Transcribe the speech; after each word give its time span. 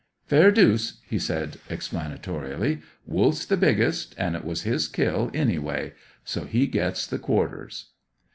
"Fair 0.25 0.49
doos," 0.49 0.99
he 1.07 1.19
said 1.19 1.59
explanatorily. 1.69 2.81
"Wolf's 3.05 3.45
the 3.45 3.55
biggest; 3.55 4.15
and 4.17 4.35
it 4.35 4.43
was 4.43 4.63
his 4.63 4.87
kill, 4.87 5.29
anyway; 5.31 5.93
so 6.25 6.45
he 6.45 6.65
gets 6.65 7.05
the 7.05 7.19
quarters." 7.19 7.89